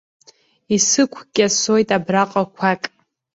[0.75, 2.83] Исықәкьасоит абраҟа қәак.